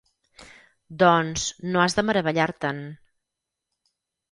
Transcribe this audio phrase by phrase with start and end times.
[0.93, 1.43] -Doncs,
[1.75, 2.83] no has de meravellar-te'n.